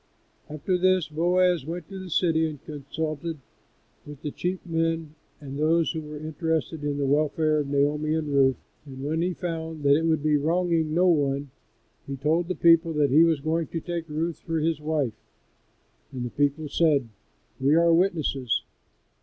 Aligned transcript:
After 0.49 0.79
this 0.79 1.07
Boaz 1.09 1.63
went 1.63 1.87
to 1.89 1.99
the 1.99 2.09
city 2.09 2.49
and 2.49 2.65
consulted 2.65 3.37
with 4.03 4.23
the 4.23 4.31
chief 4.31 4.59
men 4.65 5.13
and 5.39 5.59
those 5.59 5.93
that 5.93 6.01
were 6.01 6.17
interested 6.17 6.83
in 6.83 6.97
the 6.97 7.05
welfare 7.05 7.59
of 7.59 7.67
Naomi 7.67 8.15
and 8.15 8.29
Ruth, 8.29 8.55
and 8.87 9.03
when 9.03 9.21
he 9.21 9.35
found 9.35 9.83
that 9.83 9.95
it 9.95 10.05
would 10.07 10.23
be 10.23 10.37
wronging 10.37 10.95
no 10.95 11.05
one, 11.05 11.51
he 12.07 12.15
told 12.17 12.47
the 12.47 12.55
people 12.55 12.93
that 12.93 13.11
he 13.11 13.23
was 13.23 13.41
going 13.41 13.67
to 13.67 13.79
take 13.79 14.09
Ruth 14.09 14.39
for 14.39 14.57
his 14.57 14.81
wife, 14.81 15.13
and 16.11 16.25
the 16.25 16.31
people 16.31 16.67
said, 16.67 17.07
"We 17.59 17.75
are 17.75 17.93
witnesses." 17.93 18.63